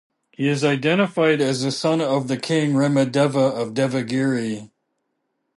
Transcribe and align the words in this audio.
He 0.31 0.47
is 0.47 0.63
identified 0.63 1.41
as 1.41 1.63
a 1.63 1.71
son 1.71 2.01
of 2.01 2.27
the 2.27 2.35
king 2.35 2.73
Ramadeva 2.73 3.53
of 3.61 3.75
Devagiri. 3.75 4.71